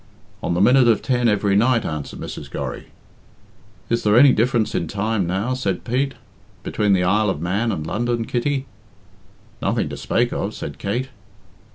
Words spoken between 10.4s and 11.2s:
said Kate.